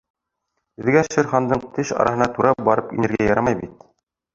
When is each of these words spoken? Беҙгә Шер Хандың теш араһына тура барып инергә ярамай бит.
Беҙгә 0.79 1.03
Шер 1.09 1.29
Хандың 1.35 1.63
теш 1.77 1.95
араһына 2.01 2.31
тура 2.41 2.59
барып 2.67 3.01
инергә 3.01 3.33
ярамай 3.33 3.65
бит. 3.67 3.83